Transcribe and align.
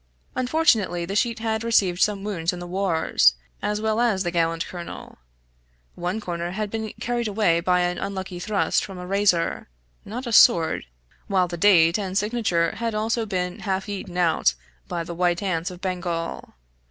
Unfortunately, 0.33 1.05
the 1.05 1.15
sheet 1.15 1.37
had 1.37 1.63
received 1.63 2.01
some 2.01 2.23
wounds 2.23 2.51
in 2.51 2.57
the 2.57 2.65
wars, 2.65 3.35
as 3.61 3.79
well 3.79 3.99
as 3.99 4.23
the 4.23 4.31
gallant 4.31 4.65
colonel. 4.65 5.19
One 5.93 6.19
corner 6.19 6.49
had 6.53 6.71
been 6.71 6.91
carried 6.99 7.27
away 7.27 7.59
by 7.59 7.81
an 7.81 7.99
unlucky 7.99 8.39
thrust 8.39 8.83
from 8.83 8.97
a 8.97 9.05
razor 9.05 9.69
not 10.03 10.25
a 10.25 10.33
sword; 10.33 10.87
while 11.27 11.47
the 11.47 11.55
date 11.55 11.99
and 11.99 12.17
signature 12.17 12.71
had 12.77 12.95
also 12.95 13.27
been 13.27 13.59
half 13.59 13.87
eaten 13.87 14.17
out 14.17 14.55
by 14.87 15.03
the 15.03 15.13
white 15.13 15.43
ants 15.43 15.69
of 15.69 15.81
Bengal. 15.81 16.55